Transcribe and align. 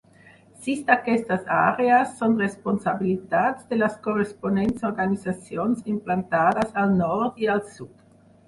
Sis 0.67 0.79
d'aquestes 0.85 1.49
àrees 1.57 2.15
són 2.21 2.33
responsabilitats 2.39 3.69
de 3.73 3.79
les 3.81 3.99
corresponents 4.07 4.89
Organitzacions 4.91 5.85
implantades 5.97 6.73
al 6.87 6.97
nord 7.07 7.43
i 7.47 7.53
al 7.59 7.67
sud. 7.79 7.95